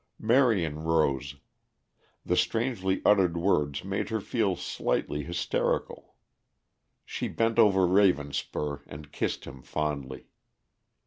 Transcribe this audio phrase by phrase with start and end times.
[0.17, 1.35] Marion rose.
[2.25, 6.15] The strangely uttered words made her feel slightly hysterical.
[7.05, 10.25] She bent over Ravenspur and kissed him fondly.